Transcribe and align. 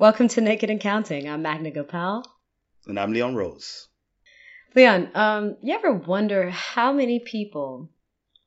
Welcome 0.00 0.28
to 0.28 0.40
Naked 0.40 0.70
and 0.70 0.80
Counting. 0.80 1.28
I'm 1.28 1.42
Magna 1.42 1.70
Gopal. 1.70 2.24
And 2.86 2.98
I'm 2.98 3.12
Leon 3.12 3.34
Rose. 3.34 3.86
Leon, 4.74 5.10
um, 5.14 5.58
you 5.60 5.74
ever 5.74 5.92
wonder 5.92 6.48
how 6.48 6.90
many 6.94 7.18
people 7.18 7.90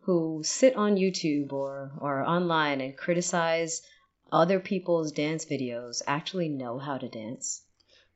who 0.02 0.42
sit 0.44 0.76
on 0.76 0.96
YouTube 0.96 1.54
or, 1.54 1.92
or 2.00 2.24
online 2.24 2.82
and 2.82 2.98
criticize 2.98 3.84
other 4.32 4.60
people's 4.60 5.12
dance 5.12 5.46
videos 5.46 6.02
actually 6.08 6.50
know 6.50 6.80
how 6.80 6.98
to 6.98 7.08
dance? 7.08 7.62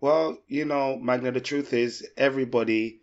Well, 0.02 0.40
you 0.48 0.66
know, 0.66 0.98
Magna, 0.98 1.32
the 1.32 1.40
truth 1.40 1.74
is 1.74 2.08
everybody 2.18 3.02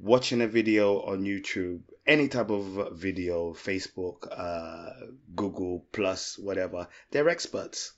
watching 0.00 0.40
a 0.40 0.48
video 0.48 1.00
on 1.02 1.22
YouTube, 1.22 1.82
any 2.04 2.26
type 2.26 2.50
of 2.50 2.98
video, 2.98 3.52
Facebook, 3.52 4.26
uh, 4.36 4.90
Google, 5.36 5.86
Plus, 5.92 6.36
whatever, 6.40 6.88
they're 7.12 7.28
experts. 7.28 7.92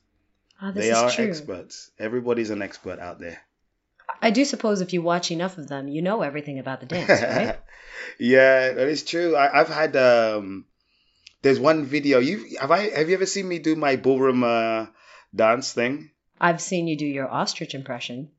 Oh, 0.60 0.72
they 0.72 0.90
are 0.90 1.10
true. 1.10 1.24
experts. 1.24 1.90
Everybody's 1.98 2.50
an 2.50 2.62
expert 2.62 2.98
out 2.98 3.20
there. 3.20 3.40
I 4.20 4.30
do 4.30 4.44
suppose 4.44 4.80
if 4.80 4.92
you 4.92 5.02
watch 5.02 5.30
enough 5.30 5.58
of 5.58 5.68
them, 5.68 5.86
you 5.86 6.02
know 6.02 6.22
everything 6.22 6.58
about 6.58 6.80
the 6.80 6.86
dance, 6.94 7.08
right? 7.08 7.60
yeah, 8.18 8.72
that 8.72 8.88
is 8.88 9.04
true. 9.04 9.36
I, 9.36 9.58
have 9.58 9.68
had 9.68 9.96
um, 9.96 10.64
there's 11.42 11.60
one 11.60 11.84
video. 11.84 12.18
You 12.18 12.56
have 12.60 12.70
I 12.70 12.90
have 12.90 13.08
you 13.08 13.14
ever 13.14 13.26
seen 13.26 13.48
me 13.48 13.58
do 13.58 13.76
my 13.76 13.96
ballroom 13.96 14.42
uh, 14.42 14.86
dance 15.34 15.72
thing? 15.72 16.10
I've 16.40 16.60
seen 16.60 16.88
you 16.88 16.96
do 16.96 17.06
your 17.06 17.30
ostrich 17.30 17.74
impression. 17.74 18.30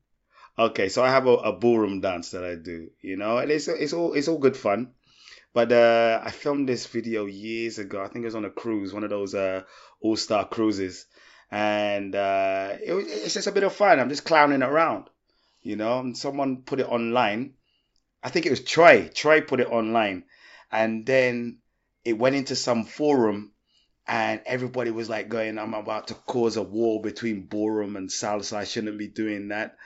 Okay, 0.58 0.88
so 0.88 1.02
I 1.02 1.10
have 1.10 1.26
a, 1.26 1.34
a 1.34 1.52
ballroom 1.52 2.00
dance 2.00 2.32
that 2.32 2.44
I 2.44 2.56
do, 2.56 2.90
you 3.00 3.16
know, 3.16 3.38
and 3.38 3.50
it's 3.50 3.68
it's 3.68 3.92
all 3.92 4.12
it's 4.12 4.28
all 4.28 4.38
good 4.38 4.56
fun. 4.56 4.92
But 5.52 5.72
uh, 5.72 6.20
I 6.22 6.30
filmed 6.30 6.68
this 6.68 6.86
video 6.86 7.26
years 7.26 7.78
ago. 7.78 8.02
I 8.02 8.08
think 8.08 8.22
it 8.22 8.26
was 8.26 8.36
on 8.36 8.44
a 8.44 8.50
cruise, 8.50 8.92
one 8.92 9.04
of 9.04 9.10
those 9.10 9.34
uh, 9.34 9.62
all 10.00 10.16
star 10.16 10.46
cruises 10.46 11.06
and 11.50 12.14
uh, 12.14 12.76
it 12.80 12.92
it's 12.92 13.34
just 13.34 13.46
a 13.46 13.52
bit 13.52 13.64
of 13.64 13.74
fun. 13.74 13.98
I'm 13.98 14.08
just 14.08 14.24
clowning 14.24 14.62
around, 14.62 15.10
you 15.62 15.76
know. 15.76 15.98
And 15.98 16.16
someone 16.16 16.62
put 16.62 16.80
it 16.80 16.88
online. 16.88 17.54
I 18.22 18.30
think 18.30 18.46
it 18.46 18.50
was 18.50 18.62
Troy. 18.62 19.10
Troy 19.12 19.40
put 19.40 19.60
it 19.60 19.68
online, 19.68 20.24
and 20.70 21.04
then 21.04 21.58
it 22.04 22.18
went 22.18 22.36
into 22.36 22.54
some 22.54 22.84
forum, 22.84 23.52
and 24.06 24.40
everybody 24.46 24.90
was 24.92 25.08
like 25.08 25.28
going, 25.28 25.58
"I'm 25.58 25.74
about 25.74 26.08
to 26.08 26.14
cause 26.14 26.56
a 26.56 26.62
war 26.62 27.02
between 27.02 27.46
ballroom 27.46 27.96
and 27.96 28.08
salsa. 28.08 28.56
I 28.56 28.64
shouldn't 28.64 28.98
be 28.98 29.08
doing 29.08 29.48
that." 29.48 29.76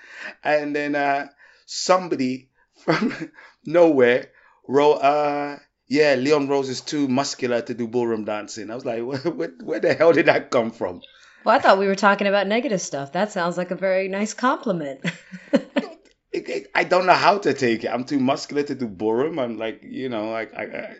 And 0.43 0.77
then 0.77 0.95
uh, 0.95 1.29
somebody 1.65 2.51
from 2.85 3.33
nowhere 3.65 4.31
wrote, 4.69 4.99
uh, 4.99 5.57
"Yeah, 5.87 6.15
Leon 6.17 6.49
Rose 6.49 6.69
is 6.69 6.83
too 6.83 7.09
muscular 7.09 7.63
to 7.63 7.73
do 7.73 7.89
ballroom 7.89 8.27
dancing." 8.27 8.71
I 8.71 8.75
was 8.75 8.85
like, 8.85 9.03
where, 9.03 9.49
where 9.63 9.81
the 9.81 9.95
hell 9.95 10.13
did 10.13 10.27
that 10.27 10.51
come 10.51 10.71
from?" 10.71 11.01
Well, 11.45 11.55
I 11.55 11.59
thought 11.59 11.79
we 11.79 11.87
were 11.87 11.95
talking 11.95 12.27
about 12.27 12.47
negative 12.47 12.81
stuff. 12.81 13.13
That 13.13 13.33
sounds 13.33 13.59
like 13.59 13.71
a 13.71 13.77
very 13.77 14.09
nice 14.09 14.33
compliment. 14.33 15.05
I 16.75 16.85
don't 16.85 17.07
know 17.07 17.13
how 17.13 17.39
to 17.39 17.55
take 17.55 17.85
it. 17.85 17.89
I'm 17.89 18.05
too 18.05 18.19
muscular 18.19 18.63
to 18.65 18.75
do 18.75 18.89
ballroom. 18.89 19.39
I'm 19.39 19.57
like, 19.57 19.83
you 19.83 20.09
know, 20.09 20.31
like 20.31 20.53
I, 20.55 20.65
I 20.65 20.97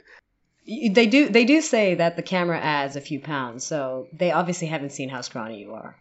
they 0.67 1.07
do 1.07 1.29
they 1.29 1.45
do 1.45 1.61
say 1.61 1.97
that 1.97 2.17
the 2.17 2.23
camera 2.23 2.59
adds 2.59 2.97
a 2.97 3.01
few 3.01 3.21
pounds, 3.21 3.65
so 3.65 4.07
they 4.13 4.31
obviously 4.33 4.69
haven't 4.69 4.93
seen 4.93 5.09
how 5.09 5.21
scrawny 5.23 5.61
you 5.61 5.73
are. 5.73 5.97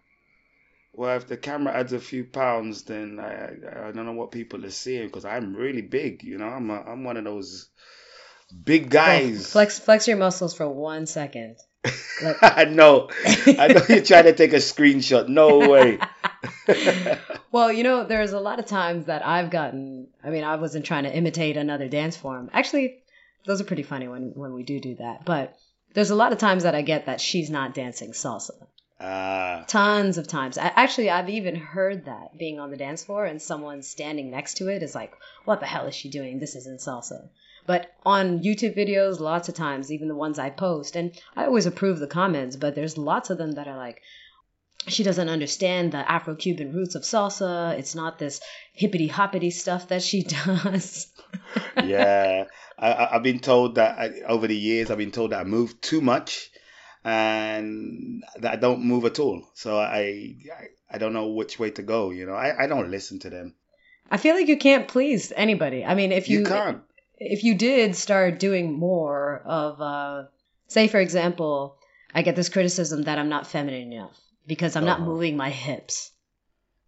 Well, 0.93 1.17
if 1.17 1.27
the 1.27 1.37
camera 1.37 1.73
adds 1.73 1.91
a 1.93 1.99
few 1.99 2.23
pounds, 2.23 2.83
then 2.83 3.19
I 3.19 3.87
I 3.87 3.91
don't 3.91 4.05
know 4.05 4.13
what 4.13 4.31
people 4.31 4.65
are 4.65 4.71
seeing 4.71 5.07
because 5.07 5.25
I'm 5.25 5.55
really 5.55 5.81
big. 5.81 6.23
You 6.23 6.37
know, 6.37 6.47
I'm 6.47 6.69
a, 6.69 6.81
I'm 6.81 7.03
one 7.03 7.17
of 7.17 7.23
those 7.23 7.69
big 8.63 8.89
guys. 8.89 9.51
Flex 9.51 9.79
flex 9.79 10.07
your 10.07 10.17
muscles 10.17 10.53
for 10.53 10.67
one 10.67 11.07
second. 11.07 11.57
I 12.41 12.65
know. 12.65 13.09
I 13.59 13.67
know 13.67 13.81
you're 13.89 14.03
trying 14.03 14.25
to 14.25 14.33
take 14.33 14.53
a 14.53 14.57
screenshot. 14.57 15.27
No 15.27 15.59
way. 15.69 15.99
well, 17.51 17.71
you 17.71 17.83
know, 17.83 18.05
there's 18.05 18.31
a 18.31 18.39
lot 18.39 18.59
of 18.59 18.65
times 18.65 19.05
that 19.05 19.25
I've 19.25 19.49
gotten. 19.49 20.07
I 20.23 20.29
mean, 20.29 20.43
I 20.43 20.55
wasn't 20.55 20.85
trying 20.85 21.03
to 21.03 21.15
imitate 21.15 21.57
another 21.57 21.89
dance 21.89 22.15
form. 22.15 22.49
Actually, 22.53 23.03
those 23.45 23.59
are 23.59 23.65
pretty 23.65 23.83
funny 23.83 24.07
when 24.07 24.31
when 24.35 24.53
we 24.53 24.63
do 24.63 24.79
do 24.79 24.95
that. 24.95 25.25
But 25.25 25.57
there's 25.93 26.11
a 26.11 26.15
lot 26.15 26.31
of 26.31 26.37
times 26.37 26.63
that 26.63 26.75
I 26.75 26.81
get 26.81 27.07
that 27.07 27.19
she's 27.19 27.49
not 27.49 27.73
dancing 27.73 28.11
salsa. 28.11 28.67
Uh, 28.99 29.65
Tons 29.65 30.17
of 30.17 30.27
times. 30.27 30.57
I, 30.57 30.67
actually, 30.67 31.09
I've 31.09 31.29
even 31.29 31.55
heard 31.55 32.05
that 32.05 32.37
being 32.37 32.59
on 32.59 32.71
the 32.71 32.77
dance 32.77 33.03
floor 33.03 33.25
and 33.25 33.41
someone 33.41 33.81
standing 33.81 34.31
next 34.31 34.57
to 34.57 34.69
it 34.69 34.81
is 34.81 34.95
like, 34.95 35.13
"What 35.43 35.59
the 35.59 35.65
hell 35.65 35.87
is 35.87 35.95
she 35.95 36.09
doing? 36.09 36.39
This 36.39 36.55
isn't 36.55 36.79
salsa." 36.79 37.29
But 37.65 37.93
on 38.05 38.43
YouTube 38.43 38.77
videos, 38.77 39.19
lots 39.19 39.49
of 39.49 39.55
times, 39.55 39.91
even 39.91 40.07
the 40.07 40.15
ones 40.15 40.37
I 40.37 40.49
post, 40.49 40.95
and 40.95 41.11
I 41.35 41.45
always 41.45 41.65
approve 41.65 41.99
the 41.99 42.07
comments, 42.07 42.55
but 42.55 42.75
there's 42.75 42.97
lots 42.97 43.29
of 43.29 43.37
them 43.37 43.53
that 43.53 43.67
are 43.67 43.77
like, 43.77 44.01
she 44.87 45.03
doesn't 45.03 45.29
understand 45.29 45.93
the 45.93 46.11
Afro 46.11 46.35
Cuban 46.35 46.73
roots 46.73 46.95
of 46.95 47.03
salsa. 47.03 47.77
It's 47.77 47.95
not 47.95 48.19
this 48.19 48.41
hippity 48.73 49.07
hoppity 49.07 49.49
stuff 49.49 49.87
that 49.87 50.01
she 50.01 50.23
does. 50.45 51.07
yeah, 51.83 52.45
I, 52.77 53.09
have 53.13 53.23
been 53.23 53.39
told 53.39 53.75
that 53.75 53.97
I, 53.97 54.21
over 54.27 54.47
the 54.47 54.55
years, 54.55 54.91
I've 54.91 54.97
been 54.97 55.11
told 55.11 55.31
that 55.31 55.39
I 55.39 55.43
move 55.45 55.79
too 55.79 56.01
much 56.01 56.51
and 57.05 58.23
that 58.39 58.53
I 58.53 58.55
don't 58.55 58.83
move 58.83 59.05
at 59.05 59.19
all. 59.19 59.47
So 59.53 59.77
I, 59.77 60.35
I, 60.51 60.67
I 60.91 60.97
don't 60.97 61.13
know 61.13 61.29
which 61.29 61.59
way 61.59 61.71
to 61.71 61.83
go. 61.83 62.11
You 62.11 62.25
know, 62.25 62.33
I, 62.33 62.63
I 62.63 62.67
don't 62.67 62.91
listen 62.91 63.19
to 63.19 63.29
them. 63.29 63.55
I 64.11 64.17
feel 64.17 64.35
like 64.35 64.47
you 64.47 64.57
can't 64.57 64.87
please 64.87 65.31
anybody. 65.35 65.85
I 65.85 65.95
mean, 65.95 66.11
if 66.11 66.29
you, 66.29 66.39
you 66.39 66.45
can't 66.45 66.81
if 67.31 67.43
you 67.43 67.55
did 67.55 67.95
start 67.95 68.39
doing 68.39 68.77
more 68.77 69.41
of, 69.45 69.81
uh, 69.81 70.23
say, 70.67 70.87
for 70.87 70.99
example, 70.99 71.77
I 72.13 72.21
get 72.21 72.35
this 72.35 72.49
criticism 72.49 73.03
that 73.03 73.17
I'm 73.17 73.29
not 73.29 73.47
feminine 73.47 73.93
enough 73.93 74.19
because 74.45 74.75
I'm 74.75 74.83
uh-huh. 74.83 74.99
not 74.99 75.07
moving 75.07 75.37
my 75.37 75.49
hips. 75.49 76.11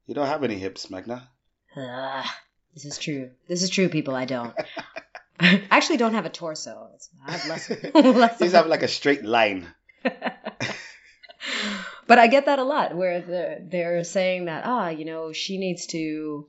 You 0.08 0.14
don't 0.14 0.28
have 0.28 0.44
any 0.44 0.56
hips, 0.56 0.90
Magna. 0.90 1.28
Uh, 1.76 2.24
this 2.74 2.86
is 2.86 2.98
true. 2.98 3.32
This 3.48 3.64
is 3.64 3.70
true, 3.70 3.90
people. 3.90 4.16
I 4.16 4.26
don't. 4.26 4.54
I 5.40 5.64
actually 5.70 5.98
don't 5.98 6.14
have 6.14 6.26
a 6.26 6.30
torso. 6.30 6.90
I 7.26 7.32
have 7.34 7.48
less. 7.48 7.70
less 7.94 8.40
you 8.40 8.52
have 8.52 8.68
like 8.68 8.84
a 8.84 8.88
straight 8.88 9.26
line. 9.26 9.68
but 12.08 12.20
I 12.20 12.28
get 12.28 12.46
that 12.46 12.60
a 12.60 12.64
lot 12.64 12.96
where 12.96 13.22
they're, 13.22 13.60
they're 13.62 14.04
saying 14.04 14.46
that, 14.46 14.66
ah, 14.66 14.90
you 14.90 15.04
know, 15.04 15.34
she 15.34 15.58
needs 15.58 15.88
to 15.88 16.48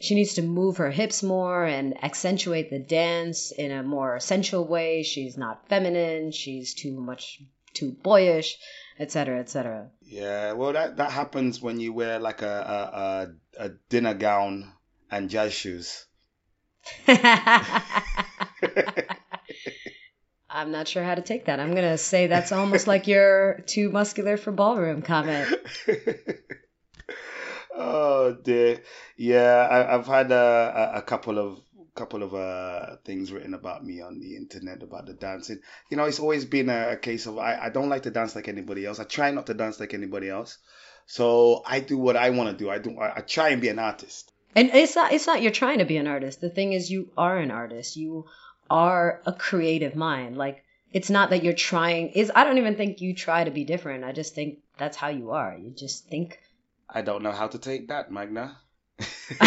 she 0.00 0.14
needs 0.14 0.34
to 0.34 0.42
move 0.42 0.76
her 0.76 0.90
hips 0.90 1.22
more 1.22 1.64
and 1.64 2.02
accentuate 2.04 2.70
the 2.70 2.78
dance 2.78 3.50
in 3.50 3.72
a 3.72 3.82
more 3.82 4.20
sensual 4.20 4.66
way. 4.66 5.02
She's 5.02 5.36
not 5.36 5.68
feminine. 5.68 6.30
She's 6.30 6.74
too 6.74 7.00
much 7.00 7.42
too 7.74 7.92
boyish, 8.02 8.58
etc., 8.98 9.40
etc. 9.40 9.90
Yeah, 10.02 10.52
well, 10.52 10.72
that 10.72 10.96
that 10.98 11.10
happens 11.10 11.60
when 11.60 11.80
you 11.80 11.92
wear 11.92 12.18
like 12.18 12.42
a 12.42 13.28
a, 13.58 13.64
a 13.64 13.70
dinner 13.88 14.14
gown 14.14 14.72
and 15.10 15.28
jazz 15.30 15.52
shoes. 15.52 16.06
I'm 20.50 20.72
not 20.72 20.88
sure 20.88 21.04
how 21.04 21.14
to 21.14 21.22
take 21.22 21.46
that. 21.46 21.60
I'm 21.60 21.74
gonna 21.74 21.98
say 21.98 22.26
that's 22.26 22.52
almost 22.52 22.86
like 22.86 23.06
your 23.06 23.62
too 23.66 23.90
muscular 23.90 24.36
for 24.36 24.52
ballroom 24.52 25.02
comment. 25.02 25.54
Dear, 28.42 28.82
yeah. 29.16 29.68
I, 29.70 29.92
have 29.92 30.06
had 30.06 30.30
a, 30.32 30.92
a, 30.96 31.02
couple 31.02 31.38
of 31.38 31.60
couple 31.94 32.22
of 32.22 32.34
uh, 32.34 32.96
things 33.04 33.32
written 33.32 33.54
about 33.54 33.84
me 33.84 34.00
on 34.00 34.20
the 34.20 34.36
internet 34.36 34.82
about 34.82 35.06
the 35.06 35.14
dancing. 35.14 35.58
You 35.90 35.96
know, 35.96 36.04
it's 36.04 36.20
always 36.20 36.44
been 36.44 36.68
a, 36.68 36.90
a 36.90 36.96
case 36.96 37.26
of 37.26 37.38
I, 37.38 37.58
I 37.64 37.68
don't 37.70 37.88
like 37.88 38.04
to 38.04 38.10
dance 38.10 38.36
like 38.36 38.48
anybody 38.48 38.86
else. 38.86 39.00
I 39.00 39.04
try 39.04 39.30
not 39.30 39.46
to 39.46 39.54
dance 39.54 39.80
like 39.80 39.94
anybody 39.94 40.28
else. 40.28 40.58
So 41.06 41.62
I 41.66 41.80
do 41.80 41.98
what 41.98 42.16
I 42.16 42.30
want 42.30 42.50
to 42.50 42.56
do. 42.56 42.70
I 42.70 42.78
do. 42.78 42.98
I, 42.98 43.16
I 43.16 43.20
try 43.22 43.48
and 43.48 43.60
be 43.60 43.68
an 43.68 43.78
artist. 43.78 44.32
And 44.54 44.70
it's 44.72 44.94
not. 44.94 45.12
It's 45.12 45.26
not. 45.26 45.42
You're 45.42 45.52
trying 45.52 45.78
to 45.78 45.84
be 45.84 45.96
an 45.96 46.06
artist. 46.06 46.40
The 46.40 46.50
thing 46.50 46.72
is, 46.72 46.90
you 46.90 47.10
are 47.16 47.38
an 47.38 47.50
artist. 47.50 47.96
You 47.96 48.26
are 48.70 49.20
a 49.26 49.32
creative 49.32 49.96
mind. 49.96 50.36
Like 50.36 50.64
it's 50.92 51.10
not 51.10 51.30
that 51.30 51.42
you're 51.42 51.52
trying. 51.52 52.10
Is 52.10 52.32
I 52.34 52.44
don't 52.44 52.58
even 52.58 52.76
think 52.76 53.00
you 53.00 53.14
try 53.14 53.44
to 53.44 53.50
be 53.50 53.64
different. 53.64 54.04
I 54.04 54.12
just 54.12 54.34
think 54.34 54.58
that's 54.78 54.96
how 54.96 55.08
you 55.08 55.32
are. 55.32 55.56
You 55.56 55.70
just 55.70 56.08
think 56.08 56.38
I 56.88 57.02
don't 57.02 57.22
know 57.22 57.32
how 57.32 57.48
to 57.48 57.58
take 57.58 57.88
that, 57.88 58.10
Magna. 58.10 58.56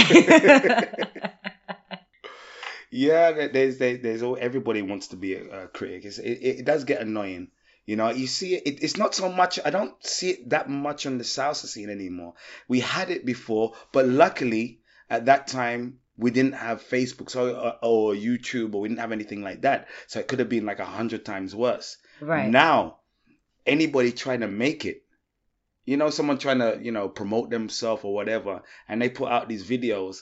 yeah, 2.92 3.48
there's 3.48 3.78
there's, 3.78 4.02
there's 4.02 4.22
all, 4.22 4.38
everybody 4.40 4.82
wants 4.82 5.08
to 5.08 5.16
be 5.16 5.36
a, 5.36 5.64
a 5.64 5.68
critic. 5.68 6.06
It, 6.06 6.20
it 6.20 6.66
does 6.66 6.84
get 6.84 7.02
annoying. 7.02 7.50
You 7.86 7.96
know, 7.96 8.10
you 8.12 8.28
see 8.28 8.56
it, 8.56 8.84
it's 8.84 8.98
not 8.98 9.16
so 9.16 9.32
much, 9.32 9.60
I 9.66 9.72
don't 9.72 9.94
see 10.06 10.30
it 10.30 10.50
that 10.52 10.70
much 10.70 11.06
on 11.06 11.18
the 11.18 11.24
salsa 11.24 11.66
scene 11.66 11.90
anymore. 11.90 12.36
We 12.68 12.80
had 12.80 13.10
it 13.10 13.26
before, 13.26 13.74
but 13.92 14.08
luckily 14.08 14.82
at 15.10 15.26
that 15.26 15.48
time, 15.48 15.98
we 16.16 16.30
didn't 16.30 16.54
have 16.54 16.84
Facebook 16.84 17.32
so, 17.32 17.56
or, 17.56 17.74
or 17.82 18.14
YouTube 18.14 18.76
or 18.76 18.82
we 18.82 18.90
didn't 18.90 19.02
have 19.02 19.12
anything 19.12 19.42
like 19.42 19.64
that. 19.64 19.88
So 20.08 20.20
it 20.20 20.28
could 20.28 20.40
have 20.40 20.50
been 20.50 20.66
like 20.66 20.80
a 20.80 20.86
hundred 20.86 21.26
times 21.26 21.56
worse. 21.56 21.98
Right. 22.20 22.48
Now, 22.48 23.00
anybody 23.66 24.12
trying 24.12 24.42
to 24.42 24.48
make 24.48 24.86
it 24.86 25.04
you 25.86 25.98
know, 25.98 26.10
someone 26.10 26.38
trying 26.38 26.60
to, 26.60 26.80
you 26.82 26.92
know, 26.92 27.10
promote 27.10 27.50
themselves 27.50 28.04
or 28.04 28.14
whatever, 28.14 28.62
and 28.88 29.02
they 29.02 29.10
put 29.10 29.30
out 29.30 29.50
these 29.50 29.68
videos. 29.68 30.22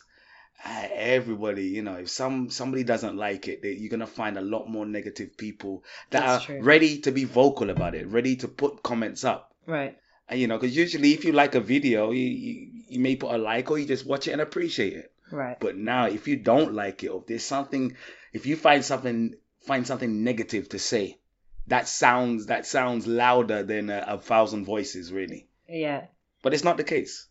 Everybody, 0.65 1.67
you 1.67 1.81
know, 1.81 1.95
if 1.95 2.09
some 2.09 2.50
somebody 2.50 2.83
doesn't 2.83 3.15
like 3.15 3.47
it, 3.47 3.61
they, 3.61 3.71
you're 3.73 3.89
gonna 3.89 4.06
find 4.07 4.38
a 4.38 4.41
lot 4.41 4.67
more 4.67 4.85
negative 4.85 5.38
people 5.38 5.83
that 6.09 6.25
That's 6.25 6.44
are 6.44 6.45
true. 6.47 6.61
ready 6.61 7.00
to 7.00 7.11
be 7.11 7.23
vocal 7.23 7.69
about 7.69 7.95
it, 7.95 8.07
ready 8.07 8.35
to 8.38 8.47
put 8.47 8.83
comments 8.83 9.23
up. 9.23 9.53
Right. 9.65 9.97
And, 10.27 10.39
you 10.39 10.47
know, 10.47 10.57
because 10.57 10.75
usually 10.75 11.13
if 11.13 11.23
you 11.23 11.31
like 11.31 11.56
a 11.56 11.62
video, 11.62 12.12
you, 12.12 12.25
you 12.25 12.71
you 12.89 13.00
may 13.00 13.15
put 13.15 13.33
a 13.33 13.38
like 13.38 13.71
or 13.71 13.79
you 13.79 13.85
just 13.85 14.05
watch 14.05 14.27
it 14.27 14.31
and 14.31 14.41
appreciate 14.41 14.94
it. 14.94 15.12
Right. 15.31 15.59
But 15.59 15.77
now, 15.77 16.07
if 16.07 16.27
you 16.27 16.38
don't 16.38 16.73
like 16.73 17.03
it, 17.03 17.07
or 17.07 17.21
if 17.21 17.27
there's 17.27 17.44
something, 17.44 17.95
if 18.33 18.45
you 18.45 18.55
find 18.55 18.83
something, 18.83 19.35
find 19.65 19.85
something 19.85 20.23
negative 20.23 20.69
to 20.69 20.79
say, 20.79 21.19
that 21.67 21.88
sounds 21.88 22.47
that 22.47 22.65
sounds 22.65 23.07
louder 23.07 23.63
than 23.63 23.89
a, 23.89 24.03
a 24.07 24.17
thousand 24.17 24.65
voices, 24.65 25.13
really. 25.13 25.47
Yeah. 25.69 26.07
But 26.42 26.54
it's 26.54 26.63
not 26.63 26.77
the 26.77 26.83
case. 26.83 27.27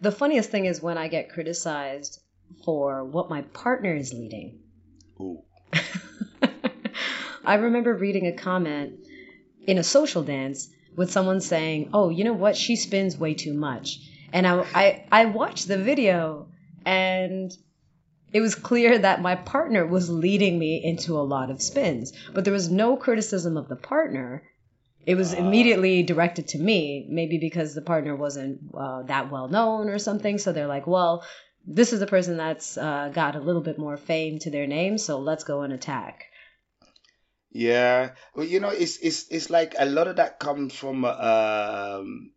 The 0.00 0.12
funniest 0.12 0.50
thing 0.50 0.66
is 0.66 0.82
when 0.82 0.98
I 0.98 1.08
get 1.08 1.30
criticized 1.30 2.20
for 2.64 3.04
what 3.04 3.30
my 3.30 3.42
partner 3.42 3.94
is 3.94 4.12
leading. 4.12 4.60
Ooh. 5.20 5.42
I 7.44 7.54
remember 7.54 7.94
reading 7.94 8.26
a 8.26 8.32
comment 8.32 9.00
in 9.66 9.78
a 9.78 9.82
social 9.82 10.22
dance 10.22 10.68
with 10.96 11.10
someone 11.10 11.40
saying, 11.40 11.90
"Oh, 11.92 12.10
you 12.10 12.24
know 12.24 12.32
what? 12.32 12.56
She 12.56 12.76
spins 12.76 13.18
way 13.18 13.34
too 13.34 13.54
much." 13.54 13.98
And 14.32 14.46
I 14.46 14.60
I, 14.74 15.04
I 15.10 15.24
watched 15.26 15.66
the 15.68 15.78
video 15.78 16.48
and 16.84 17.52
it 18.32 18.40
was 18.40 18.54
clear 18.54 18.98
that 19.06 19.22
my 19.22 19.34
partner 19.34 19.86
was 19.86 20.08
leading 20.08 20.58
me 20.58 20.82
into 20.82 21.18
a 21.18 21.28
lot 21.34 21.50
of 21.50 21.62
spins, 21.62 22.12
but 22.32 22.44
there 22.44 22.52
was 22.52 22.70
no 22.70 22.96
criticism 22.96 23.56
of 23.56 23.68
the 23.68 23.76
partner. 23.76 24.42
It 25.04 25.16
was 25.16 25.32
immediately 25.32 26.02
directed 26.02 26.48
to 26.48 26.58
me, 26.58 27.06
maybe 27.08 27.38
because 27.38 27.74
the 27.74 27.82
partner 27.82 28.14
wasn't 28.14 28.60
uh, 28.74 29.02
that 29.04 29.30
well 29.32 29.48
known 29.48 29.88
or 29.88 29.98
something. 29.98 30.38
So 30.38 30.52
they're 30.52 30.68
like, 30.68 30.86
well, 30.86 31.24
this 31.66 31.92
is 31.92 32.00
the 32.00 32.06
person 32.06 32.36
that's 32.36 32.76
uh, 32.76 33.10
got 33.12 33.36
a 33.36 33.40
little 33.40 33.62
bit 33.62 33.78
more 33.78 33.96
fame 33.96 34.38
to 34.40 34.50
their 34.50 34.66
name, 34.66 34.98
so 34.98 35.18
let's 35.18 35.44
go 35.44 35.62
and 35.62 35.72
attack. 35.72 36.26
Yeah, 37.50 38.12
well, 38.34 38.46
you 38.46 38.60
know, 38.60 38.70
it's 38.70 38.96
it's 38.98 39.28
it's 39.28 39.50
like 39.50 39.74
a 39.78 39.84
lot 39.84 40.08
of 40.08 40.16
that 40.16 40.38
comes 40.38 40.74
from 40.74 41.04
um, 41.04 42.32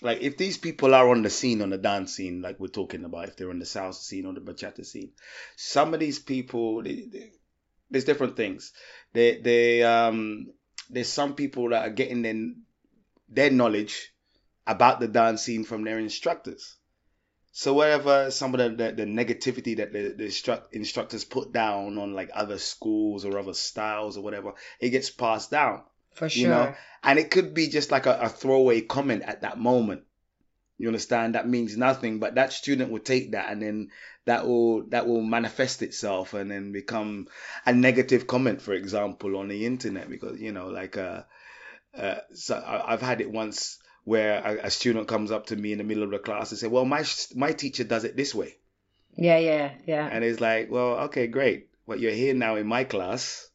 like 0.00 0.20
if 0.20 0.36
these 0.36 0.58
people 0.58 0.94
are 0.94 1.08
on 1.08 1.22
the 1.22 1.30
scene 1.30 1.60
on 1.60 1.70
the 1.70 1.78
dance 1.78 2.14
scene, 2.14 2.40
like 2.40 2.60
we're 2.60 2.68
talking 2.68 3.04
about, 3.04 3.28
if 3.28 3.36
they're 3.36 3.50
on 3.50 3.58
the 3.58 3.64
salsa 3.64 3.94
scene 3.94 4.26
or 4.26 4.32
the 4.32 4.40
bachata 4.40 4.84
scene, 4.86 5.10
some 5.56 5.92
of 5.92 6.00
these 6.00 6.18
people, 6.18 6.82
they, 6.82 7.06
they, 7.10 7.32
there's 7.90 8.04
different 8.04 8.36
things. 8.36 8.72
They 9.12 9.40
they 9.40 9.82
um, 9.82 10.52
there's 10.90 11.08
some 11.08 11.34
people 11.34 11.70
that 11.70 11.86
are 11.86 11.92
getting 11.92 12.22
their 12.22 12.34
their 13.28 13.50
knowledge 13.50 14.12
about 14.66 15.00
the 15.00 15.08
dance 15.08 15.42
scene 15.42 15.64
from 15.64 15.84
their 15.84 15.98
instructors. 15.98 16.76
So 17.52 17.74
whatever 17.74 18.30
some 18.30 18.54
of 18.54 18.60
the, 18.60 18.84
the, 18.84 18.92
the 18.92 19.04
negativity 19.04 19.76
that 19.78 19.92
the, 19.92 20.14
the 20.16 20.24
instruct, 20.26 20.74
instructors 20.74 21.24
put 21.24 21.52
down 21.52 21.98
on 21.98 22.14
like 22.14 22.30
other 22.32 22.58
schools 22.58 23.24
or 23.24 23.38
other 23.38 23.54
styles 23.54 24.16
or 24.16 24.22
whatever, 24.22 24.52
it 24.78 24.90
gets 24.90 25.10
passed 25.10 25.50
down. 25.50 25.82
For 26.12 26.28
sure. 26.28 26.42
You 26.42 26.48
know, 26.48 26.74
and 27.02 27.18
it 27.18 27.30
could 27.30 27.54
be 27.54 27.68
just 27.68 27.90
like 27.90 28.06
a, 28.06 28.18
a 28.22 28.28
throwaway 28.28 28.82
comment 28.82 29.22
at 29.22 29.42
that 29.42 29.58
moment. 29.58 30.02
You 30.80 30.86
understand? 30.86 31.34
That 31.34 31.46
means 31.46 31.76
nothing, 31.76 32.20
but 32.20 32.36
that 32.36 32.54
student 32.54 32.90
will 32.90 33.00
take 33.00 33.32
that, 33.32 33.52
and 33.52 33.60
then 33.60 33.90
that 34.24 34.46
will 34.46 34.84
that 34.84 35.06
will 35.06 35.20
manifest 35.20 35.82
itself, 35.82 36.32
and 36.32 36.50
then 36.50 36.72
become 36.72 37.28
a 37.66 37.74
negative 37.74 38.26
comment, 38.26 38.62
for 38.62 38.72
example, 38.72 39.36
on 39.36 39.48
the 39.48 39.66
internet, 39.66 40.08
because 40.08 40.40
you 40.40 40.52
know, 40.52 40.68
like 40.68 40.96
uh, 40.96 41.24
uh 41.94 42.20
so 42.32 42.54
I, 42.56 42.94
I've 42.94 43.02
had 43.02 43.20
it 43.20 43.30
once 43.30 43.76
where 44.04 44.40
a, 44.42 44.68
a 44.68 44.70
student 44.70 45.06
comes 45.06 45.30
up 45.30 45.48
to 45.48 45.56
me 45.56 45.72
in 45.72 45.76
the 45.78 45.84
middle 45.84 46.02
of 46.02 46.12
the 46.12 46.18
class 46.18 46.50
and 46.50 46.58
say, 46.58 46.66
"Well, 46.66 46.86
my 46.86 47.04
my 47.34 47.52
teacher 47.52 47.84
does 47.84 48.04
it 48.04 48.16
this 48.16 48.34
way," 48.34 48.56
Yeah, 49.16 49.36
yeah, 49.36 49.72
yeah. 49.84 50.08
and 50.10 50.24
it's 50.24 50.40
like, 50.40 50.70
"Well, 50.70 50.92
okay, 51.08 51.26
great, 51.26 51.68
but 51.86 52.00
you're 52.00 52.20
here 52.24 52.32
now 52.32 52.56
in 52.56 52.66
my 52.66 52.84
class." 52.84 53.50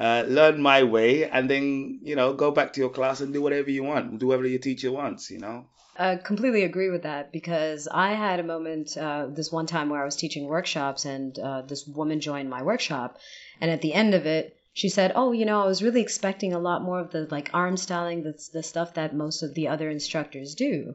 Uh, 0.00 0.24
learn 0.26 0.60
my 0.60 0.82
way 0.82 1.30
and 1.30 1.48
then 1.48 2.00
you 2.02 2.16
know 2.16 2.32
go 2.32 2.50
back 2.50 2.72
to 2.72 2.80
your 2.80 2.90
class 2.90 3.20
and 3.20 3.32
do 3.32 3.40
whatever 3.40 3.70
you 3.70 3.84
want 3.84 4.18
do 4.18 4.26
whatever 4.26 4.48
your 4.48 4.58
teacher 4.58 4.90
wants 4.90 5.30
you 5.30 5.38
know 5.38 5.68
I 5.94 6.16
completely 6.16 6.62
agree 6.64 6.88
with 6.88 7.02
that 7.02 7.32
because 7.32 7.86
I 7.86 8.14
had 8.14 8.40
a 8.40 8.44
moment 8.44 8.96
uh, 8.96 9.26
this 9.26 9.52
one 9.52 9.66
time 9.66 9.90
where 9.90 10.00
I 10.00 10.06
was 10.06 10.16
teaching 10.16 10.46
workshops 10.46 11.04
and 11.04 11.38
uh, 11.38 11.62
this 11.62 11.86
woman 11.86 12.18
joined 12.18 12.48
my 12.48 12.62
workshop, 12.62 13.18
and 13.60 13.70
at 13.70 13.82
the 13.82 13.92
end 13.92 14.14
of 14.14 14.26
it, 14.26 14.56
she 14.72 14.88
said, 14.88 15.12
"Oh, 15.14 15.32
you 15.32 15.44
know, 15.44 15.62
I 15.62 15.66
was 15.66 15.82
really 15.82 16.00
expecting 16.00 16.54
a 16.54 16.58
lot 16.58 16.82
more 16.82 16.98
of 16.98 17.10
the 17.10 17.28
like 17.30 17.50
arm 17.52 17.76
styling, 17.76 18.22
the 18.22 18.32
the 18.54 18.62
stuff 18.62 18.94
that 18.94 19.14
most 19.14 19.42
of 19.42 19.52
the 19.52 19.68
other 19.68 19.90
instructors 19.90 20.54
do," 20.54 20.94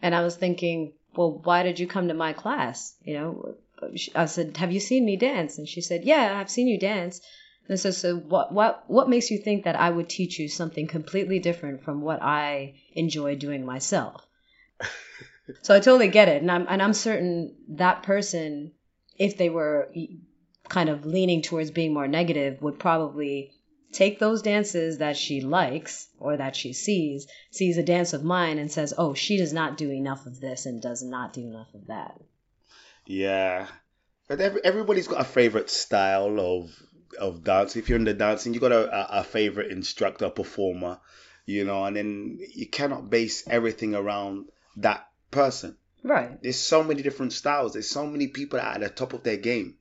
and 0.00 0.14
I 0.14 0.22
was 0.22 0.34
thinking, 0.34 0.94
"Well, 1.14 1.40
why 1.44 1.62
did 1.62 1.78
you 1.78 1.86
come 1.86 2.08
to 2.08 2.14
my 2.14 2.32
class?" 2.32 2.96
You 3.04 3.14
know, 3.14 3.54
I 4.14 4.24
said, 4.24 4.56
"Have 4.56 4.72
you 4.72 4.80
seen 4.80 5.04
me 5.04 5.16
dance?" 5.16 5.58
And 5.58 5.68
she 5.68 5.82
said, 5.82 6.04
"Yeah, 6.04 6.38
I've 6.40 6.50
seen 6.50 6.68
you 6.68 6.78
dance." 6.78 7.20
And 7.66 7.74
I 7.74 7.76
said, 7.76 7.94
"So 7.94 8.16
what 8.16 8.52
what 8.52 8.84
what 8.88 9.10
makes 9.10 9.30
you 9.30 9.38
think 9.38 9.64
that 9.64 9.76
I 9.76 9.90
would 9.90 10.08
teach 10.08 10.38
you 10.38 10.48
something 10.48 10.86
completely 10.86 11.38
different 11.38 11.82
from 11.84 12.00
what 12.00 12.22
I 12.22 12.74
enjoy 12.94 13.36
doing 13.36 13.64
myself?" 13.64 14.24
So 15.62 15.74
I 15.74 15.80
totally 15.80 16.08
get 16.08 16.28
it, 16.28 16.42
and 16.42 16.50
I'm 16.50 16.66
and 16.68 16.82
I'm 16.82 16.92
certain 16.92 17.56
that 17.68 18.02
person, 18.02 18.72
if 19.18 19.36
they 19.36 19.48
were 19.48 19.90
kind 20.68 20.88
of 20.88 21.06
leaning 21.06 21.42
towards 21.42 21.70
being 21.70 21.94
more 21.94 22.06
negative, 22.06 22.60
would 22.60 22.78
probably 22.78 23.52
take 23.92 24.18
those 24.18 24.42
dances 24.42 24.98
that 24.98 25.16
she 25.16 25.40
likes 25.40 26.08
or 26.18 26.36
that 26.36 26.54
she 26.54 26.74
sees, 26.74 27.26
sees 27.50 27.78
a 27.78 27.82
dance 27.82 28.12
of 28.12 28.22
mine, 28.22 28.58
and 28.58 28.70
says, 28.70 28.92
"Oh, 28.96 29.14
she 29.14 29.38
does 29.38 29.52
not 29.52 29.78
do 29.78 29.90
enough 29.90 30.26
of 30.26 30.38
this 30.38 30.66
and 30.66 30.82
does 30.82 31.02
not 31.02 31.32
do 31.32 31.40
enough 31.40 31.72
of 31.74 31.86
that." 31.86 32.20
Yeah, 33.06 33.66
but 34.28 34.40
every, 34.40 34.62
everybody's 34.62 35.08
got 35.08 35.22
a 35.22 35.24
favorite 35.24 35.70
style 35.70 36.38
of 36.40 36.70
of 37.18 37.42
dance. 37.42 37.74
If 37.74 37.88
you're 37.88 37.98
in 37.98 38.04
the 38.04 38.12
dancing, 38.12 38.52
you 38.52 38.60
got 38.60 38.72
a, 38.72 39.20
a 39.20 39.24
favorite 39.24 39.72
instructor, 39.72 40.28
performer, 40.28 41.00
you 41.46 41.64
know, 41.64 41.84
and 41.84 41.96
then 41.96 42.38
you 42.54 42.66
cannot 42.66 43.08
base 43.08 43.48
everything 43.48 43.94
around 43.94 44.50
that 44.82 45.06
person. 45.30 45.76
Right. 46.02 46.40
There's 46.42 46.56
so 46.58 46.82
many 46.84 47.02
different 47.02 47.32
styles. 47.32 47.72
There's 47.72 47.90
so 47.90 48.06
many 48.06 48.28
people 48.28 48.58
that 48.58 48.66
are 48.66 48.74
at 48.74 48.80
the 48.80 48.88
top 48.88 49.12
of 49.12 49.22
their 49.22 49.36
game, 49.36 49.76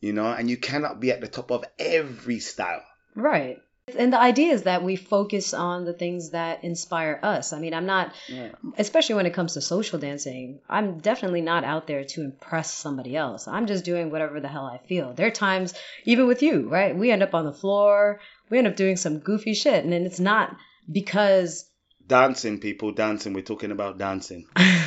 you 0.00 0.12
know, 0.12 0.26
and 0.26 0.48
you 0.50 0.56
cannot 0.56 1.00
be 1.00 1.10
at 1.10 1.20
the 1.20 1.28
top 1.28 1.50
of 1.50 1.64
every 1.78 2.38
style. 2.40 2.82
Right. 3.14 3.58
And 3.96 4.12
the 4.12 4.18
idea 4.18 4.52
is 4.52 4.64
that 4.64 4.82
we 4.82 4.96
focus 4.96 5.54
on 5.54 5.84
the 5.84 5.92
things 5.92 6.30
that 6.30 6.64
inspire 6.64 7.20
us. 7.22 7.52
I 7.52 7.60
mean, 7.60 7.72
I'm 7.72 7.86
not, 7.86 8.12
Yeah. 8.28 8.48
especially 8.76 9.14
when 9.14 9.26
it 9.26 9.32
comes 9.34 9.54
to 9.54 9.60
social 9.60 10.00
dancing, 10.00 10.58
I'm 10.68 10.98
definitely 10.98 11.40
not 11.40 11.62
out 11.62 11.86
there 11.86 12.04
to 12.04 12.22
impress 12.24 12.74
somebody 12.74 13.14
else. 13.16 13.46
I'm 13.46 13.66
just 13.66 13.84
doing 13.84 14.10
whatever 14.10 14.40
the 14.40 14.48
hell 14.48 14.66
I 14.66 14.78
feel. 14.88 15.12
There 15.14 15.28
are 15.28 15.30
times, 15.30 15.72
even 16.04 16.26
with 16.26 16.42
you, 16.42 16.68
right? 16.68 16.96
We 16.96 17.12
end 17.12 17.22
up 17.22 17.32
on 17.32 17.44
the 17.44 17.52
floor, 17.52 18.18
we 18.50 18.58
end 18.58 18.66
up 18.66 18.74
doing 18.74 18.96
some 18.96 19.20
goofy 19.20 19.54
shit. 19.54 19.84
And 19.84 19.92
then 19.92 20.04
it's 20.04 20.20
not 20.20 20.56
because 20.90 21.64
Dancing, 22.06 22.60
people, 22.60 22.92
dancing. 22.92 23.32
We're 23.32 23.42
talking 23.42 23.72
about 23.72 23.98
dancing. 23.98 24.46
and 24.56 24.78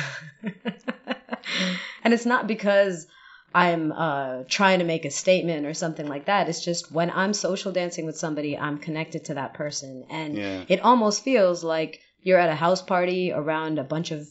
it's 2.14 2.26
not 2.26 2.46
because 2.46 3.06
I'm 3.54 3.92
uh, 3.92 4.44
trying 4.48 4.78
to 4.78 4.84
make 4.84 5.04
a 5.04 5.10
statement 5.10 5.66
or 5.66 5.74
something 5.74 6.06
like 6.06 6.26
that. 6.26 6.48
It's 6.48 6.64
just 6.64 6.92
when 6.92 7.10
I'm 7.10 7.34
social 7.34 7.72
dancing 7.72 8.06
with 8.06 8.16
somebody, 8.16 8.56
I'm 8.56 8.78
connected 8.78 9.26
to 9.26 9.34
that 9.34 9.54
person. 9.54 10.04
And 10.08 10.36
Yeah. 10.36 10.64
it 10.68 10.80
almost 10.80 11.24
feels 11.24 11.64
like 11.64 12.00
you're 12.22 12.38
at 12.38 12.48
a 12.48 12.54
house 12.54 12.82
party 12.82 13.32
around 13.32 13.78
a 13.78 13.84
bunch 13.84 14.12
of 14.12 14.28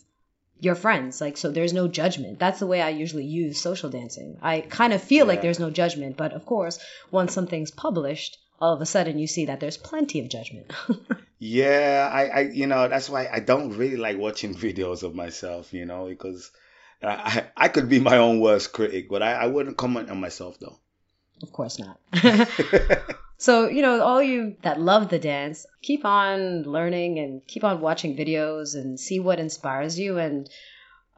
your 0.62 0.76
friends. 0.76 1.22
Like, 1.22 1.38
so 1.38 1.52
there's 1.52 1.74
no 1.74 1.88
judgment. 1.88 2.40
That's 2.40 2.60
the 2.60 2.68
way 2.68 2.82
I 2.82 2.90
usually 2.90 3.26
use 3.26 3.62
social 3.62 3.90
dancing. 3.90 4.38
I 4.42 4.62
kind 4.62 4.94
of 4.94 5.02
feel 5.02 5.26
like 5.26 5.42
there's 5.42 5.60
no 5.60 5.70
judgment. 5.70 6.18
But 6.18 6.34
of 6.34 6.46
course, 6.46 6.80
once 7.12 7.34
something's 7.34 7.72
published, 7.72 8.38
all 8.60 8.74
of 8.74 8.82
a 8.82 8.86
sudden 8.86 9.18
you 9.18 9.28
see 9.28 9.46
that 9.46 9.60
there's 9.60 9.78
plenty 9.78 10.20
of 10.20 10.30
judgment. 10.30 10.72
Yeah, 11.42 12.10
I, 12.12 12.26
I, 12.26 12.40
you 12.42 12.68
know, 12.68 12.90
that's 12.90 13.10
why 13.10 13.30
I 13.32 13.40
don't 13.40 13.78
really 13.78 13.96
like 13.96 14.18
watching 14.18 14.54
videos 14.68 15.04
of 15.04 15.16
myself, 15.16 15.74
you 15.74 15.86
know, 15.86 16.06
because 16.06 16.52
I, 17.02 17.08
I, 17.08 17.48
I 17.56 17.68
could 17.70 17.88
be 17.88 18.02
my 18.02 18.18
own 18.18 18.42
worst 18.42 18.74
critic, 18.74 19.08
but 19.10 19.24
I, 19.24 19.32
I 19.36 19.48
wouldn't 19.48 19.78
comment 19.78 20.10
on 20.10 20.20
myself 20.20 20.60
though. 20.60 20.78
of 21.42 21.54
course 21.54 21.80
not. 21.80 21.98
So, 23.40 23.70
you 23.70 23.82
know, 23.82 24.02
all 24.02 24.22
you 24.22 24.58
that 24.64 24.82
love 24.82 25.08
the 25.08 25.18
dance, 25.18 25.66
keep 25.82 26.04
on 26.04 26.64
learning 26.64 27.20
and 27.20 27.42
keep 27.48 27.64
on 27.64 27.80
watching 27.80 28.18
videos 28.18 28.76
and 28.76 29.00
see 29.00 29.22
what 29.22 29.40
inspires 29.40 29.98
you 29.98 30.18
and 30.18 30.50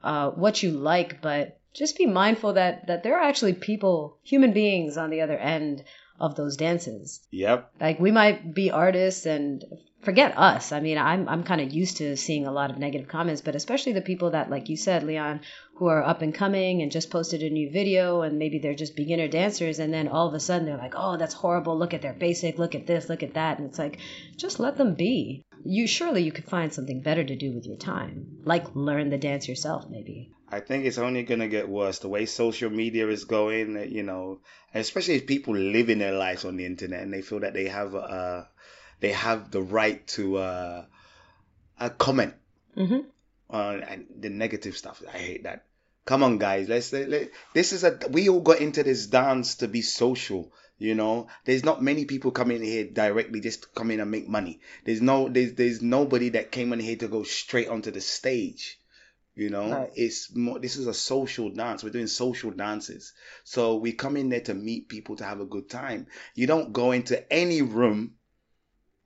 uh, 0.03 0.29
what 0.29 0.61
you 0.61 0.69
like. 0.69 1.19
But 1.19 1.59
just 1.73 1.97
be 1.97 2.05
mindful 2.05 2.53
that, 2.53 2.85
that 2.85 3.01
there 3.01 3.17
are 3.17 3.23
actually 3.23 3.53
people, 3.53 4.19
human 4.21 4.53
beings 4.53 4.97
on 4.97 5.09
the 5.09 5.21
other 5.21 5.35
end 5.35 5.83
of 6.21 6.35
those 6.35 6.55
dances. 6.55 7.19
Yep. 7.31 7.71
Like 7.81 7.99
we 7.99 8.11
might 8.11 8.53
be 8.53 8.69
artists 8.69 9.25
and 9.25 9.65
forget 10.03 10.37
us. 10.37 10.71
I 10.71 10.79
mean, 10.79 10.97
I'm 10.97 11.27
I'm 11.27 11.43
kind 11.43 11.61
of 11.61 11.71
used 11.71 11.97
to 11.97 12.15
seeing 12.15 12.45
a 12.45 12.51
lot 12.51 12.69
of 12.69 12.77
negative 12.77 13.07
comments, 13.07 13.41
but 13.41 13.55
especially 13.55 13.93
the 13.93 14.01
people 14.01 14.31
that, 14.31 14.49
like 14.49 14.69
you 14.69 14.77
said, 14.77 15.03
Leon, 15.03 15.41
who 15.75 15.87
are 15.87 16.03
up 16.03 16.21
and 16.21 16.33
coming 16.33 16.81
and 16.81 16.91
just 16.91 17.09
posted 17.09 17.41
a 17.41 17.49
new 17.49 17.71
video, 17.71 18.21
and 18.21 18.37
maybe 18.37 18.59
they're 18.59 18.75
just 18.75 18.95
beginner 18.95 19.27
dancers, 19.27 19.79
and 19.79 19.91
then 19.91 20.07
all 20.07 20.27
of 20.27 20.33
a 20.35 20.39
sudden 20.39 20.65
they're 20.65 20.77
like, 20.77 20.93
oh, 20.95 21.17
that's 21.17 21.33
horrible. 21.33 21.77
Look 21.77 21.93
at 21.95 22.03
their 22.03 22.13
basic. 22.13 22.59
Look 22.59 22.75
at 22.75 22.85
this. 22.87 23.09
Look 23.09 23.23
at 23.23 23.33
that. 23.33 23.57
And 23.57 23.67
it's 23.67 23.79
like, 23.79 23.99
just 24.37 24.59
let 24.59 24.77
them 24.77 24.93
be. 24.93 25.43
You 25.63 25.87
surely 25.87 26.23
you 26.23 26.31
could 26.31 26.45
find 26.45 26.73
something 26.73 27.01
better 27.01 27.23
to 27.23 27.35
do 27.35 27.51
with 27.53 27.65
your 27.65 27.77
time, 27.77 28.37
like 28.43 28.75
learn 28.75 29.09
the 29.09 29.17
dance 29.17 29.47
yourself, 29.47 29.85
maybe. 29.89 30.31
I 30.51 30.59
think 30.59 30.85
it's 30.85 30.97
only 30.97 31.23
gonna 31.23 31.47
get 31.47 31.69
worse 31.69 31.99
the 31.99 32.09
way 32.09 32.25
social 32.25 32.69
media 32.69 33.07
is 33.07 33.23
going. 33.25 33.91
You 33.91 34.03
know, 34.03 34.41
especially 34.73 35.15
if 35.15 35.25
people 35.27 35.55
living 35.55 35.99
their 35.99 36.13
lives 36.13 36.45
on 36.45 36.57
the 36.57 36.65
internet 36.65 37.01
and 37.03 37.13
they 37.13 37.21
feel 37.21 37.39
that 37.39 37.53
they 37.53 37.67
have 37.69 37.95
uh 37.95 38.43
they 38.99 39.11
have 39.13 39.49
the 39.51 39.61
right 39.61 40.05
to 40.09 40.37
uh, 40.37 40.85
uh 41.79 41.89
comment 41.89 42.33
hmm 42.75 42.99
uh, 43.49 43.79
and 43.87 44.05
the 44.17 44.29
negative 44.29 44.77
stuff. 44.77 45.01
I 45.13 45.17
hate 45.17 45.43
that. 45.43 45.65
Come 46.05 46.23
on, 46.23 46.37
guys. 46.37 46.69
Let's 46.69 46.91
let, 46.93 47.09
let- 47.09 47.31
this 47.53 47.73
is 47.73 47.83
a 47.83 47.99
we 48.09 48.29
all 48.29 48.41
got 48.41 48.59
into 48.61 48.83
this 48.83 49.07
dance 49.07 49.55
to 49.55 49.67
be 49.67 49.81
social. 49.81 50.51
You 50.77 50.95
know, 50.95 51.27
there's 51.45 51.63
not 51.63 51.83
many 51.83 52.05
people 52.05 52.31
coming 52.31 52.63
here 52.63 52.85
directly 52.85 53.39
just 53.39 53.63
to 53.63 53.67
come 53.75 53.91
in 53.91 53.99
and 53.99 54.09
make 54.09 54.27
money. 54.27 54.59
There's 54.83 55.01
no 55.01 55.29
there's 55.29 55.53
there's 55.53 55.81
nobody 55.81 56.29
that 56.29 56.51
came 56.51 56.73
in 56.73 56.79
here 56.79 56.95
to 56.97 57.07
go 57.07 57.23
straight 57.23 57.67
onto 57.67 57.91
the 57.91 58.01
stage. 58.01 58.79
You 59.33 59.49
know, 59.49 59.71
Right. 59.71 59.89
it's 59.95 60.35
more. 60.35 60.59
This 60.59 60.75
is 60.75 60.87
a 60.87 60.93
social 60.93 61.49
dance. 61.49 61.83
We're 61.83 61.89
doing 61.91 62.07
social 62.07 62.51
dances, 62.51 63.13
so 63.45 63.77
we 63.77 63.93
come 63.93 64.17
in 64.17 64.27
there 64.29 64.41
to 64.41 64.53
meet 64.53 64.89
people 64.89 65.15
to 65.17 65.23
have 65.23 65.39
a 65.39 65.45
good 65.45 65.69
time. 65.69 66.07
You 66.35 66.47
don't 66.47 66.73
go 66.73 66.91
into 66.91 67.31
any 67.31 67.61
room 67.61 68.15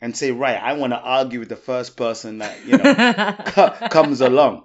and 0.02 0.18
say, 0.18 0.32
right, 0.32 0.62
I 0.62 0.74
want 0.74 0.94
to 0.94 1.00
argue 1.00 1.40
with 1.40 1.50
the 1.50 1.56
first 1.56 1.96
person 1.96 2.40
that 2.40 2.66
you 2.66 2.78
know 2.78 3.34
co- 3.46 3.88
comes 3.90 4.22
along. 4.22 4.64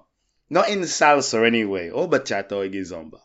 Not 0.49 0.71
in 0.71 0.81
salsa 0.81 1.47
anyway, 1.47 1.91
oh, 1.91 2.05
or 2.05 2.09
bachata 2.09 2.53
or 2.53 2.67
kizomba. 2.69 3.21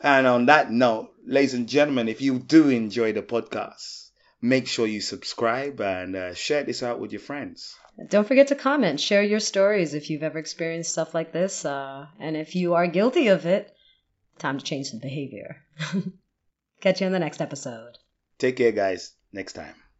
And 0.00 0.26
on 0.26 0.46
that 0.46 0.70
note, 0.70 1.10
ladies 1.26 1.54
and 1.54 1.68
gentlemen, 1.68 2.08
if 2.08 2.20
you 2.20 2.38
do 2.38 2.68
enjoy 2.68 3.12
the 3.12 3.22
podcast, 3.22 4.05
make 4.40 4.66
sure 4.66 4.86
you 4.86 5.00
subscribe 5.00 5.80
and 5.80 6.16
uh, 6.16 6.34
share 6.34 6.64
this 6.64 6.82
out 6.82 7.00
with 7.00 7.12
your 7.12 7.20
friends. 7.20 7.76
Don't 8.08 8.28
forget 8.28 8.48
to 8.48 8.54
comment, 8.54 9.00
share 9.00 9.22
your 9.22 9.40
stories 9.40 9.94
if 9.94 10.10
you've 10.10 10.22
ever 10.22 10.38
experienced 10.38 10.92
stuff 10.92 11.14
like 11.14 11.32
this, 11.32 11.64
uh, 11.64 12.06
and 12.20 12.36
if 12.36 12.54
you 12.54 12.74
are 12.74 12.86
guilty 12.86 13.28
of 13.28 13.46
it, 13.46 13.74
time 14.38 14.58
to 14.58 14.64
change 14.64 14.90
the 14.90 14.98
behavior. 14.98 15.62
Catch 16.80 17.00
you 17.00 17.06
in 17.06 17.12
the 17.12 17.18
next 17.18 17.40
episode. 17.40 17.96
Take 18.38 18.56
care, 18.56 18.72
guys. 18.72 19.12
Next 19.32 19.54
time. 19.54 19.74